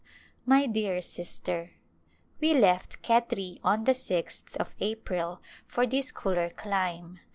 [0.47, 1.69] My dear Sister:
[2.39, 7.19] We left Khetri on the 6th of April for this cooler clime.